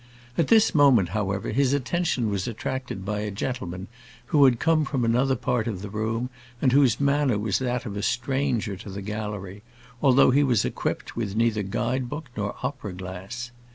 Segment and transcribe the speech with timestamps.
[0.35, 3.87] At this moment, however, his attention was attracted by a gentleman
[4.25, 7.95] who had come from another part of the room and whose manner was that of
[7.95, 9.61] a stranger to the gallery,
[10.01, 13.51] although he was equipped with neither guide book nor opera glass.